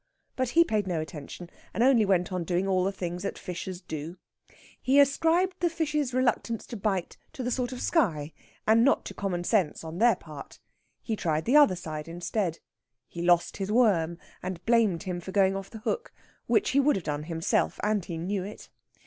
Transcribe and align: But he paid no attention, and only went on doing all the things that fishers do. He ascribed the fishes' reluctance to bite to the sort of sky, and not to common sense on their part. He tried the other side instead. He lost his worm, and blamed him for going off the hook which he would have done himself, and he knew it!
But 0.35 0.49
he 0.57 0.63
paid 0.63 0.87
no 0.87 0.99
attention, 0.99 1.47
and 1.75 1.83
only 1.83 2.05
went 2.05 2.31
on 2.31 2.43
doing 2.43 2.67
all 2.67 2.83
the 2.83 2.91
things 2.91 3.21
that 3.21 3.37
fishers 3.37 3.81
do. 3.81 4.17
He 4.81 4.99
ascribed 4.99 5.59
the 5.59 5.69
fishes' 5.69 6.11
reluctance 6.11 6.65
to 6.65 6.75
bite 6.75 7.17
to 7.33 7.43
the 7.43 7.51
sort 7.51 7.71
of 7.71 7.83
sky, 7.83 8.33
and 8.65 8.83
not 8.83 9.05
to 9.05 9.13
common 9.13 9.43
sense 9.43 9.83
on 9.83 9.99
their 9.99 10.15
part. 10.15 10.57
He 11.03 11.15
tried 11.15 11.45
the 11.45 11.55
other 11.57 11.75
side 11.75 12.07
instead. 12.07 12.57
He 13.07 13.21
lost 13.21 13.57
his 13.57 13.71
worm, 13.71 14.17
and 14.41 14.65
blamed 14.65 15.03
him 15.03 15.19
for 15.19 15.31
going 15.31 15.55
off 15.55 15.69
the 15.69 15.77
hook 15.77 16.11
which 16.47 16.71
he 16.71 16.79
would 16.79 16.95
have 16.95 17.05
done 17.05 17.25
himself, 17.25 17.79
and 17.83 18.03
he 18.03 18.17
knew 18.17 18.43
it! 18.43 18.69